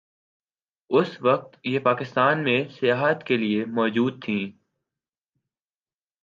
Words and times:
اس 0.89 1.07
وقت 1.21 1.57
یہ 1.63 1.79
پاکستان 1.79 2.43
میں 2.43 2.63
سیاحت 2.79 3.23
کے 3.23 3.37
لیئے 3.37 3.65
موجود 3.65 4.23
تھیں۔ 4.23 4.51